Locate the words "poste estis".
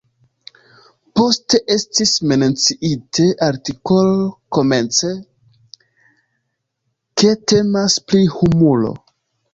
1.19-2.13